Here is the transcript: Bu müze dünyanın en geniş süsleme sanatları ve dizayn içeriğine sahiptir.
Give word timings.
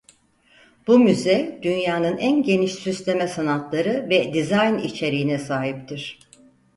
Bu 0.87 0.99
müze 0.99 1.59
dünyanın 1.63 2.17
en 2.17 2.43
geniş 2.43 2.73
süsleme 2.73 3.27
sanatları 3.27 4.07
ve 4.09 4.33
dizayn 4.33 4.77
içeriğine 4.77 5.39
sahiptir. 5.39 6.19